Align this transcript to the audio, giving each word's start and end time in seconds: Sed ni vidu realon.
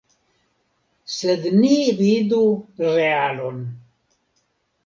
Sed 1.15 1.45
ni 1.59 1.75
vidu 2.01 2.41
realon. 2.87 3.61